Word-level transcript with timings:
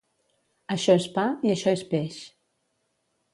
Això 0.75 0.95
és 1.01 1.05
pa 1.17 1.25
i 1.49 1.53
això 1.57 1.75
és 1.81 1.85
peix. 1.93 2.19